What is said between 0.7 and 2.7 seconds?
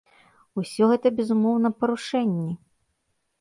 гэта, безумоўна, парушэнні.